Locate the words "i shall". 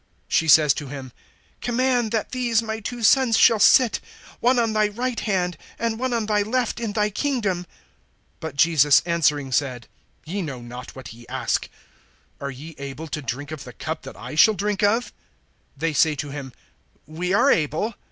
14.17-14.55